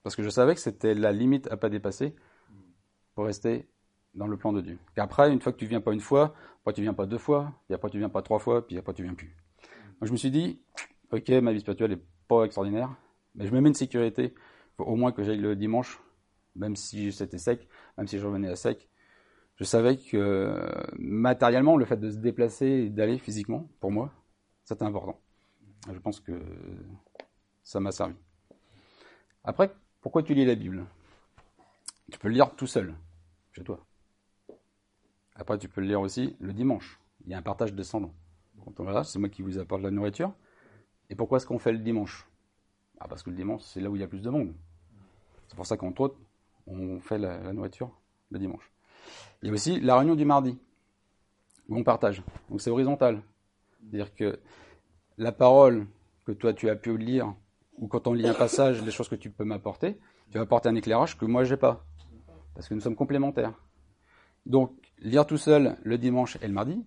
[0.03, 2.15] Parce que je savais que c'était la limite à pas dépasser
[3.15, 3.69] pour rester
[4.15, 4.79] dans le plan de Dieu.
[4.97, 7.19] Et après, une fois que tu viens pas une fois, après tu viens pas deux
[7.19, 9.35] fois, puis après tu viens pas trois fois, puis après tu viens plus.
[9.99, 10.61] Donc je me suis dit,
[11.13, 12.95] ok, ma vie spirituelle est pas extraordinaire,
[13.35, 14.35] mais je me mets une sécurité.
[14.77, 16.01] Faut au moins que j'aille le dimanche,
[16.57, 18.89] même si c'était sec, même si je revenais à sec.
[19.57, 20.59] Je savais que
[20.99, 24.13] matériellement, le fait de se déplacer et d'aller physiquement, pour moi,
[24.65, 25.21] c'était important.
[25.93, 26.33] Je pense que
[27.63, 28.15] ça m'a servi.
[29.45, 29.71] Après,
[30.01, 30.85] pourquoi tu lis la Bible?
[32.11, 32.95] Tu peux le lire tout seul,
[33.53, 33.85] chez toi.
[35.35, 37.01] Après, tu peux le lire aussi le dimanche.
[37.25, 38.13] Il y a un partage descendant.
[39.05, 40.33] C'est moi qui vous apporte la nourriture.
[41.09, 42.27] Et pourquoi est-ce qu'on fait le dimanche?
[42.99, 44.55] Ah, Parce que le dimanche, c'est là où il y a plus de monde.
[45.49, 46.19] C'est pour ça qu'entre autres,
[46.67, 47.91] on fait la, nourriture
[48.31, 48.71] le dimanche.
[49.43, 50.57] Il y a aussi la réunion du mardi,
[51.69, 52.23] où on partage.
[52.49, 53.23] Donc c'est horizontal.
[53.81, 54.39] C'est-à-dire que
[55.19, 55.87] la parole
[56.27, 57.35] que toi tu as pu lire,
[57.81, 59.99] ou quand on lit un passage, les choses que tu peux m'apporter,
[60.31, 61.85] tu vas apporter un éclairage que moi j'ai pas.
[62.55, 63.55] Parce que nous sommes complémentaires.
[64.45, 66.85] Donc, lire tout seul le dimanche et le mardi,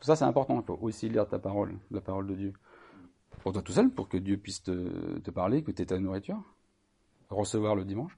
[0.00, 0.58] tout ça c'est important.
[0.60, 2.52] Il faut aussi lire ta parole, la parole de Dieu.
[3.42, 6.42] Pour toi tout seul, pour que Dieu puisse te, parler, que tu aies ta nourriture,
[7.28, 8.16] recevoir le dimanche.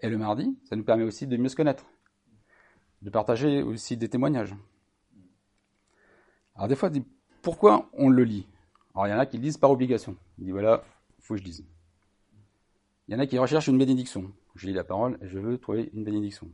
[0.00, 1.84] Et le mardi, ça nous permet aussi de mieux se connaître,
[3.02, 4.56] de partager aussi des témoignages.
[6.56, 6.90] Alors des fois,
[7.40, 8.48] pourquoi on le lit?
[8.94, 10.16] Alors il y en a qui le disent par obligation.
[10.38, 10.99] Ils disent voilà, il
[11.30, 11.64] faut je dise.
[13.06, 14.32] Il y en a qui recherchent une bénédiction.
[14.56, 16.50] Je lis la parole et je veux trouver une bénédiction.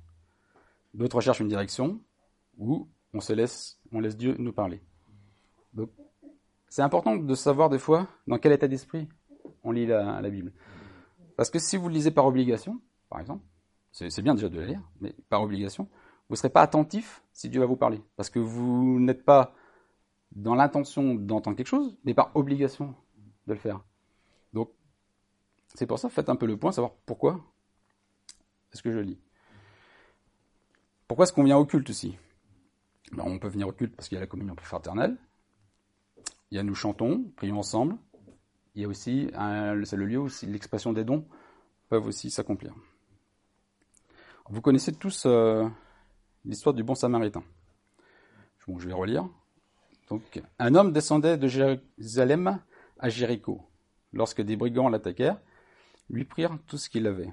[0.92, 2.00] D'autres recherchent une direction
[2.58, 4.82] où on se laisse, on laisse Dieu nous parler.
[5.72, 5.90] Donc,
[6.68, 9.08] c'est important de savoir des fois dans quel état d'esprit
[9.62, 10.52] on lit la, la Bible.
[11.36, 13.44] Parce que si vous le lisez par obligation, par exemple,
[13.92, 15.84] c'est bien déjà de la lire, mais par obligation,
[16.28, 18.02] vous ne serez pas attentif si Dieu va vous parler.
[18.16, 19.54] Parce que vous n'êtes pas
[20.32, 22.94] dans l'intention d'entendre quelque chose, mais par obligation
[23.46, 23.80] de le faire.
[25.74, 27.44] C'est pour ça, faites un peu le point, savoir pourquoi
[28.72, 29.18] est-ce que je lis.
[31.08, 32.16] Pourquoi est-ce qu'on vient au culte aussi?
[33.12, 35.16] Ben, On peut venir au culte parce qu'il y a la communion fraternelle,
[36.50, 37.96] il y a nous chantons, prions ensemble,
[38.74, 41.26] il y a aussi, c'est le lieu où l'expression des dons
[41.88, 42.74] peuvent aussi s'accomplir.
[44.48, 45.66] Vous connaissez tous euh,
[46.44, 47.42] l'histoire du bon samaritain.
[48.68, 49.28] Je vais relire.
[50.08, 52.60] Donc, un homme descendait de Jérusalem
[52.98, 53.62] à Jéricho.
[54.12, 55.40] Lorsque des brigands l'attaquèrent,
[56.08, 57.32] lui prirent tout ce qu'il avait,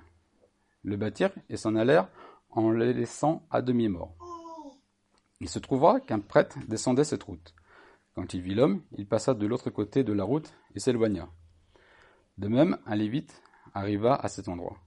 [0.84, 2.10] le battirent et s'en allèrent
[2.50, 4.16] en le laissant à demi-mort.
[5.40, 7.54] Il se trouva qu'un prêtre descendait cette route.
[8.16, 11.30] Quand il vit l'homme, il passa de l'autre côté de la route et s'éloigna.
[12.38, 13.42] De même, un lévite
[13.74, 14.78] arriva à cet endroit.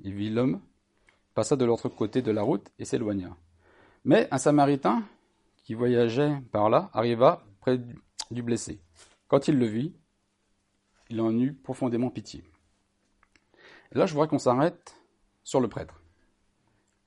[0.00, 0.60] Il vit l'homme,
[1.34, 3.36] passa de l'autre côté de la route et s'éloigna.
[4.04, 5.04] Mais un samaritain
[5.64, 7.78] qui voyageait par là arriva près
[8.30, 8.80] du blessé.
[9.28, 9.94] Quand il le vit,
[11.10, 12.44] il en eut profondément pitié.
[13.92, 14.96] Là, je voudrais qu'on s'arrête
[15.42, 16.00] sur le prêtre.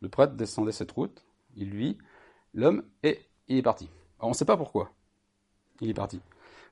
[0.01, 1.97] Le prêtre descendait cette route, il vit
[2.53, 3.89] l'homme et il est parti.
[4.19, 4.91] on ne sait pas pourquoi
[5.81, 6.21] il est parti.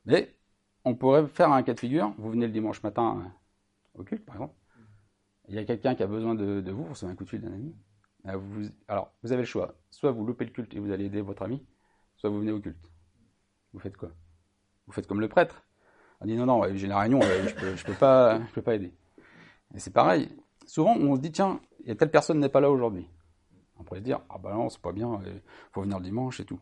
[0.05, 0.35] Mais
[0.85, 2.13] on pourrait faire un cas de figure.
[2.17, 4.55] Vous venez le dimanche matin euh, au culte, par exemple.
[5.47, 7.41] Il y a quelqu'un qui a besoin de, vous, vous recevez un coup de fil
[7.41, 7.75] d'un ami.
[8.27, 9.75] Euh, alors, vous avez le choix.
[9.89, 11.65] Soit vous loupez le culte et vous allez aider votre ami,
[12.15, 12.89] soit vous venez au culte.
[13.73, 14.11] Vous faites quoi?
[14.87, 15.63] Vous faites comme le prêtre.
[16.19, 18.93] On dit non, non, j'ai la réunion, je peux, peux peux pas aider.
[19.75, 20.29] Et c'est pareil.
[20.65, 23.07] Souvent, on se dit tiens, y a telle personne n'est pas là aujourd'hui.
[23.77, 26.39] On pourrait se dire ah ben non, c'est pas bien, il faut venir le dimanche
[26.39, 26.59] et tout.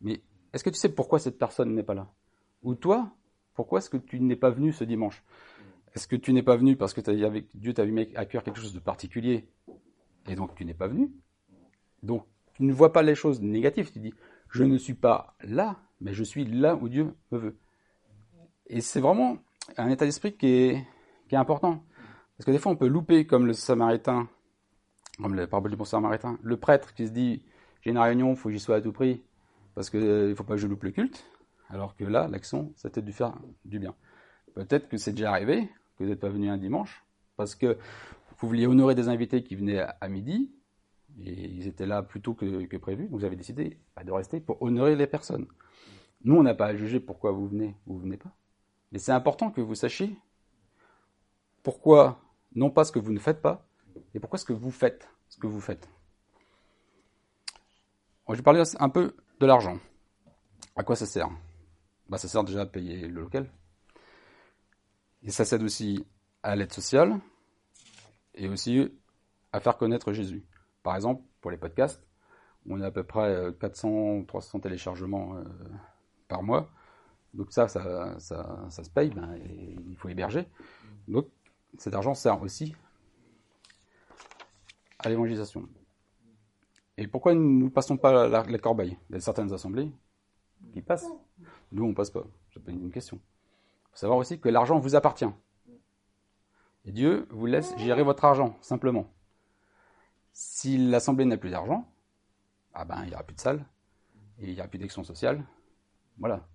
[0.00, 0.20] Mais
[0.52, 2.08] est-ce que tu sais pourquoi cette personne n'est pas là?
[2.62, 3.10] Ou toi,
[3.54, 5.22] pourquoi est-ce que tu n'es pas venu ce dimanche?
[5.94, 7.00] Est-ce que tu n'es pas venu parce que
[7.54, 9.48] Dieu t'a mis à cœur quelque chose de particulier
[10.28, 11.10] et donc tu n'es pas venu?
[12.02, 14.14] Donc tu ne vois pas les choses négatives, tu dis
[14.50, 17.56] je ne suis pas là, mais je suis là où Dieu me veut.
[18.66, 19.38] Et c'est vraiment
[19.76, 20.86] un état d'esprit qui est
[21.32, 21.82] important.
[22.40, 24.26] Parce que des fois on peut louper comme le samaritain,
[25.20, 27.42] comme le parabole du bon samaritain, le prêtre qui se dit
[27.82, 29.20] j'ai une réunion, il faut que j'y sois à tout prix
[29.74, 31.26] parce qu'il ne faut pas que je loupe le culte,
[31.68, 33.34] alors que là, l'action, c'était de faire
[33.66, 33.94] du bien.
[34.54, 37.04] Peut-être que c'est déjà arrivé, que vous n'êtes pas venu un dimanche,
[37.36, 37.76] parce que
[38.38, 40.50] vous vouliez honorer des invités qui venaient à midi,
[41.22, 44.40] et ils étaient là plus tôt que, prévu, donc vous avez décidé bah, de rester
[44.40, 45.46] pour honorer les personnes.
[46.24, 48.34] Nous, on n'a pas à juger pourquoi vous venez ou vous venez pas.
[48.92, 50.16] Mais c'est important que vous sachiez
[51.62, 52.18] pourquoi,
[52.54, 53.66] non pas ce que vous ne faites pas,
[54.14, 55.88] et pourquoi ce que vous faites, ce que vous faites.
[58.28, 59.78] je vais parler un peu de l'argent.
[60.76, 61.28] À quoi ça sert?
[62.08, 63.50] Bah, Ça sert déjà à payer le local.
[65.22, 66.06] Et ça sert aussi
[66.42, 67.20] à l'aide sociale
[68.34, 68.90] et aussi
[69.52, 70.44] à faire connaître Jésus.
[70.82, 72.02] Par exemple, pour les podcasts,
[72.68, 75.44] on a à peu près 400 ou 300 téléchargements euh,
[76.28, 76.70] par mois.
[77.34, 79.36] Donc ça, ça, se paye, ben,
[79.86, 80.48] il faut héberger.
[81.78, 82.74] Cet argent sert aussi
[84.98, 85.68] à l'évangélisation.
[86.96, 88.98] Et pourquoi nous ne passons pas la, corbeille?
[89.08, 89.90] Il y a certaines assemblées
[90.72, 91.08] qui passent.
[91.72, 92.24] Nous, on ne passe pas.
[92.52, 93.18] C'est pas une question.
[93.78, 95.30] Il faut savoir aussi que l'argent vous appartient.
[96.84, 99.10] Et Dieu vous laisse gérer votre argent, simplement.
[100.32, 101.88] Si l'assemblée n'a plus d'argent,
[102.74, 103.64] ah ben, il n'y aura plus de salle,
[104.38, 105.42] il n'y aura plus d'action sociale.
[106.18, 106.46] Voilà.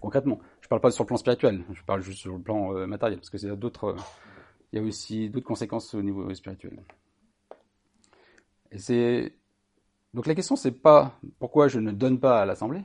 [0.00, 0.40] Concrètement.
[0.60, 2.86] Je ne parle pas sur le plan spirituel, je parle juste sur le plan euh,
[2.86, 3.36] matériel, parce que
[4.72, 6.80] y a aussi d'autres conséquences au niveau spirituel.
[10.12, 12.82] Donc la question c'est pas pourquoi je ne donne pas à l'assemblée,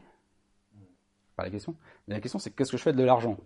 [1.36, 1.76] pas la question.
[2.08, 3.38] Mais la question c'est qu'est-ce que je fais de l'argent?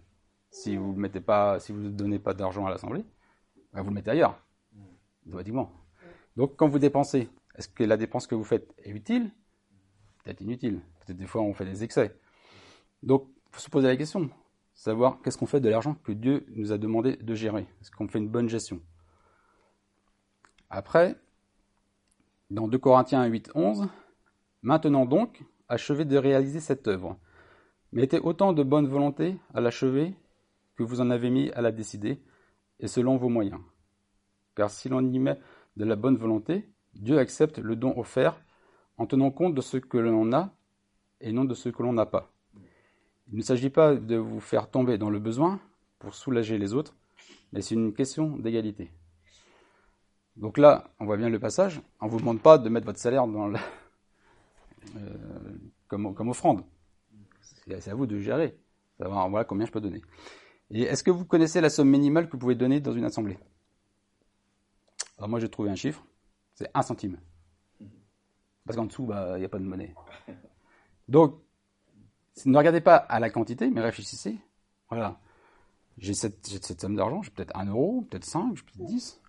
[0.51, 3.05] Si vous ne si donnez pas d'argent à l'assemblée,
[3.73, 4.41] ben, vous le mettez ailleurs,
[5.27, 5.71] automatiquement.
[6.37, 9.31] Donc quand vous dépensez, est-ce que la dépense que vous faites est utile?
[10.23, 10.81] Peut-être inutile.
[11.05, 12.15] Peut-être des fois on fait des excès.
[13.03, 14.29] Donc il faut se poser la question,
[14.73, 17.67] savoir qu'est-ce qu'on fait de l'argent que Dieu nous a demandé de gérer.
[17.81, 18.81] Est-ce qu'on fait une bonne gestion?
[20.69, 21.15] Après,
[22.49, 23.89] dans 2 Corinthiens 8, 11,
[24.61, 27.17] Maintenant donc, achevez de réaliser cette œuvre.
[27.93, 30.13] Mettez autant de bonne volonté à l'achever
[30.75, 32.21] que vous en avez mis à la décider,
[32.79, 33.59] et selon vos moyens.
[34.55, 35.39] Car si l'on y met
[35.77, 38.41] de la bonne volonté, Dieu accepte le don offert
[38.97, 40.53] en tenant compte de ce que l'on a
[41.21, 42.31] et non de ce que l'on n'a pas.
[43.31, 45.59] Il ne s'agit pas de vous faire tomber dans le besoin
[45.99, 46.95] pour soulager les autres,
[47.51, 48.91] mais c'est une question d'égalité.
[50.35, 51.81] Donc là, on voit bien le passage.
[51.99, 53.57] On ne vous demande pas de mettre votre salaire euh,
[55.87, 56.63] comme, offrande.
[57.61, 58.57] C'est à vous de gérer,
[58.97, 60.01] voilà combien je peux donner.
[60.71, 63.37] Et est-ce que vous connaissez la somme minimale que vous pouvez donner dans une assemblée?
[65.19, 66.03] Moi j'ai trouvé un chiffre,
[66.55, 67.19] c'est un centime.
[68.65, 69.93] Parce qu'en dessous, bah, il n'y a pas de monnaie.
[71.07, 71.41] Donc,
[72.45, 74.37] ne regardez pas à la quantité, mais réfléchissez.
[74.89, 75.19] Voilà.
[75.97, 79.21] J'ai cette, somme d'argent, j'ai peut-être 1 euro, peut-être 5, peut-être 10.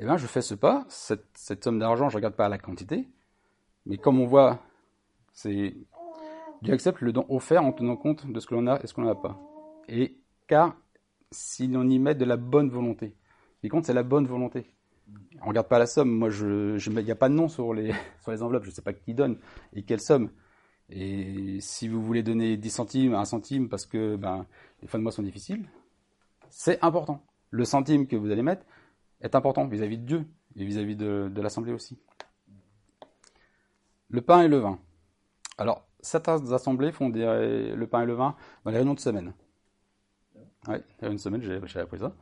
[0.00, 2.58] Eh bien, je fais ce pas, cette, somme d'argent, je ne regarde pas à la
[2.58, 3.08] quantité,
[3.86, 4.60] mais comme on voit,
[5.32, 5.76] c'est
[6.62, 8.94] Dieu accepte le don offert en tenant compte de ce que l'on a et ce
[8.94, 9.38] qu'on n'a pas.
[9.88, 10.76] Et car
[11.30, 13.14] si l'on y met de la bonne volonté,
[13.62, 14.66] ce compte, c'est la bonne volonté.
[15.42, 16.10] On regarde pas la somme.
[16.10, 18.64] Moi, je, il n'y a pas de nom sur les, sur les enveloppes.
[18.64, 19.38] Je ne sais pas qui donne
[19.72, 20.30] et quelle somme.
[20.90, 24.46] Et si vous voulez donner 10 centimes, 1 centime, parce que ben,
[24.80, 25.68] les fins de mois sont difficiles,
[26.50, 27.22] c'est important.
[27.50, 28.64] Le centime que vous allez mettre
[29.20, 31.98] est important vis-à-vis de Dieu et vis-à-vis de, l'Assemblée aussi.
[34.08, 34.78] Le pain et le vin.
[35.58, 39.34] Alors, certaines assemblées font le pain et le vin dans les réunions de semaine.
[40.66, 42.14] Oui, il y a une semaine, j'ai appris ça.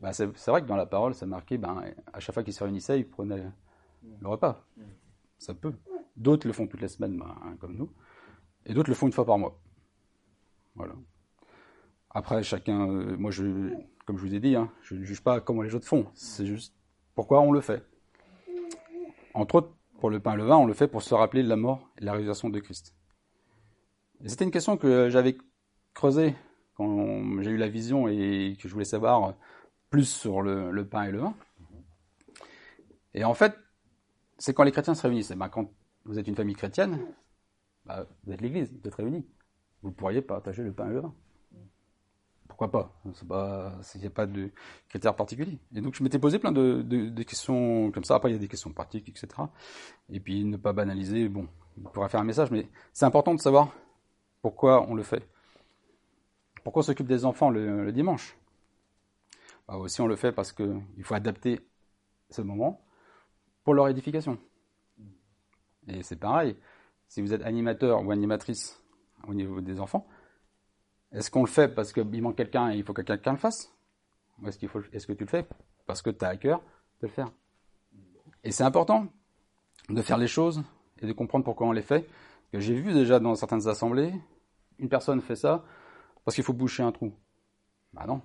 [0.00, 2.62] Bah, c'est vrai que dans la parole, c'est marqué, ben, à chaque fois qu'ils se
[2.62, 3.50] réunissaient, ils prenaient
[4.20, 4.64] le repas.
[5.38, 5.72] Ça peut.
[6.16, 7.90] D'autres le font toutes les semaines, ben, comme nous.
[8.68, 9.58] Et d'autres le font une fois par mois.
[10.74, 10.94] Voilà.
[12.10, 13.72] Après, chacun, euh, moi, je,
[14.06, 16.06] comme je vous ai dit, hein, je ne juge pas comment les autres font.
[16.14, 16.74] C'est juste
[17.14, 17.82] pourquoi on le fait.
[19.34, 21.48] Entre autres, pour le pain et le vin, on le fait pour se rappeler de
[21.48, 22.94] la mort et de la résurrection de Christ.
[24.22, 25.36] Et c'était une question que j'avais
[25.94, 26.34] creusée
[26.74, 29.34] quand j'ai eu la vision et que je voulais savoir
[29.90, 31.34] plus sur le, pain et le vin.
[33.14, 33.56] Et en fait,
[34.38, 35.32] c'est quand les chrétiens se réunissent.
[35.32, 35.70] Ben, quand
[36.04, 37.00] vous êtes une famille chrétienne,
[37.88, 39.26] bah, vous êtes l'église, vous êtes réunis.
[39.82, 41.14] Vous pourriez partager le pain et le vin.
[42.46, 42.92] Pourquoi pas?
[43.94, 44.50] Il n'y a pas de
[44.88, 45.58] critères particuliers.
[45.74, 48.16] Et donc je m'étais posé plein de, questions comme ça.
[48.16, 49.28] Après, il y a des questions pratiques, etc.
[50.10, 51.28] Et puis ne pas banaliser.
[51.28, 51.48] Bon,
[51.78, 53.72] on pourrait faire un message, mais c'est important de savoir
[54.42, 55.26] pourquoi on le fait.
[56.62, 58.36] Pourquoi on s'occupe des enfants le, dimanche?
[59.66, 61.60] Bah Aussi, on le fait parce qu'il faut adapter
[62.28, 62.84] ce moment
[63.64, 64.38] pour leur édification.
[65.86, 66.56] Et c'est pareil,
[67.08, 68.82] si vous êtes animateur ou animatrice
[69.26, 70.06] au niveau des enfants,
[71.12, 73.72] est-ce qu'on le fait parce qu'il manque quelqu'un et il faut que quelqu'un le fasse?
[74.40, 74.58] Ou est-ce,
[74.92, 75.46] est-ce que tu le fais
[75.86, 76.60] parce que tu as à cœur
[77.00, 77.30] de le faire?
[78.44, 79.08] Et c'est important
[79.88, 80.62] de faire les choses
[81.00, 82.06] et de comprendre pourquoi on les fait.
[82.52, 84.12] J'ai vu déjà dans certaines assemblées,
[84.78, 85.64] une personne fait ça,
[86.24, 87.12] parce qu'il faut boucher un trou.
[87.92, 88.20] Bah non.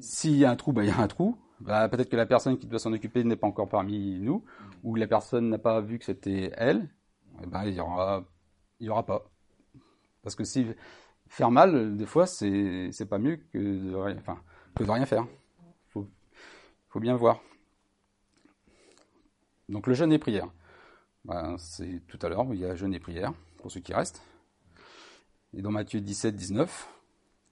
[0.00, 1.38] S'il y a un trou, bah il y a un trou.
[1.60, 4.44] Bah, peut-être que la personne qui doit s'en occuper n'est pas encore parmi nous,
[4.82, 6.88] ou la personne n'a pas vu que c'était elle.
[7.42, 8.24] Eh ben, il y aura,
[8.80, 9.30] il y aura pas.
[10.22, 10.66] Parce que si
[11.28, 14.16] faire mal, des fois, c'est c'est pas mieux que de rien,
[14.76, 15.26] rien faire.
[15.88, 16.08] Faut
[16.88, 17.40] faut bien voir.
[19.68, 20.48] Donc le jeûne et prière.
[21.24, 24.22] Ben, c'est tout à l'heure, il y a jeûne et prière pour ceux qui restent.
[25.54, 26.88] Et dans Matthieu 17, 19,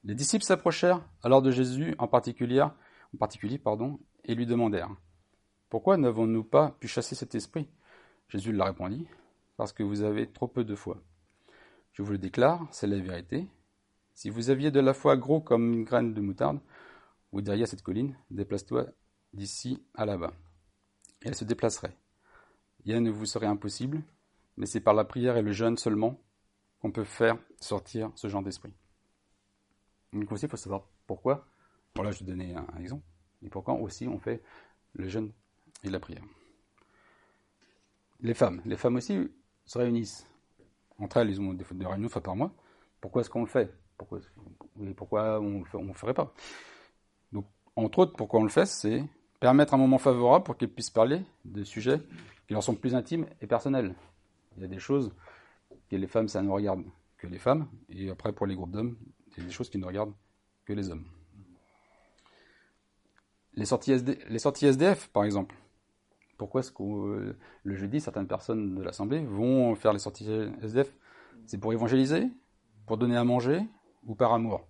[0.04, 4.90] les disciples s'approchèrent alors de Jésus en particulier, en particulier pardon, et lui demandèrent
[5.70, 7.68] Pourquoi n'avons-nous pas pu chasser cet esprit?
[8.28, 9.06] Jésus leur répondit
[9.56, 11.02] Parce que vous avez trop peu de foi.
[11.92, 13.46] Je vous le déclare, c'est la vérité.
[14.14, 16.60] Si vous aviez de la foi gros comme une graine de moutarde,
[17.32, 18.86] vous diriez à cette colline Déplace-toi
[19.32, 20.32] d'ici à là-bas.
[21.22, 21.96] Et elle se déplacerait.
[22.84, 24.02] Rien ne vous serait impossible,
[24.56, 26.20] mais c'est par la prière et le jeûne seulement
[26.80, 28.72] qu'on peut faire sortir ce genre d'esprit.
[30.12, 31.46] Donc aussi, il faut savoir pourquoi.
[31.94, 33.04] Voilà, je vais donner un, exemple.
[33.42, 34.42] Et pourquoi aussi on fait
[34.94, 35.32] le jeûne
[35.84, 36.24] et la prière.
[38.20, 38.60] Les femmes.
[38.64, 39.18] Les femmes aussi
[39.64, 40.26] se réunissent.
[40.98, 42.52] Entre elles, ils ont des, des réunions une par mois.
[43.00, 43.74] Pourquoi est-ce qu'on le fait?
[43.96, 44.20] Pourquoi,
[44.76, 46.32] on ne le ferait pas?
[47.32, 47.46] Donc,
[47.76, 49.04] entre autres, pourquoi on le fait, c'est
[49.40, 52.00] permettre un moment favorable pour qu'ils puissent parler de sujets
[52.46, 53.94] qui leur sont plus intimes et personnels.
[54.56, 55.12] Il y a des choses
[55.96, 56.84] les femmes, ça ne regarde
[57.18, 58.96] que les femmes, et après pour les groupes d'hommes,
[59.28, 60.14] il y a des choses qui ne regardent
[60.64, 61.06] que les hommes.
[63.54, 63.96] Les sorties,
[64.28, 65.54] les sorties SDF, par exemple.
[66.42, 70.28] Pourquoi est-ce que euh, le jeudi, certaines personnes de l'Assemblée vont faire les sorties
[70.60, 70.92] SDF
[71.46, 72.32] C'est pour évangéliser,
[72.84, 73.60] pour donner à manger,
[74.08, 74.66] ou par amour?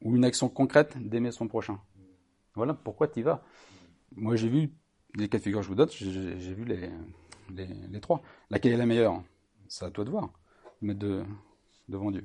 [0.00, 1.80] Ou une action concrète d'aimer son prochain?
[2.54, 3.42] Voilà pourquoi tu y vas.
[4.14, 4.70] Moi, j'ai vu,
[5.16, 6.88] les cas de figure que je vous donne, j'ai vu les,
[7.52, 8.22] les, les trois.
[8.48, 9.24] Laquelle est la meilleure?
[9.66, 10.30] C'est à toi de voir,
[10.82, 11.24] de,
[11.88, 12.24] devant Dieu.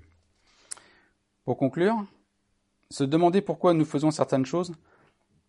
[1.46, 1.96] Pour conclure,
[2.92, 4.76] se demander pourquoi nous faisons certaines choses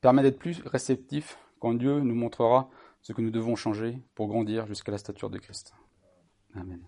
[0.01, 4.67] permet d'être plus réceptif quand Dieu nous montrera ce que nous devons changer pour grandir
[4.67, 5.75] jusqu'à la stature de Christ.
[6.55, 6.83] Amen.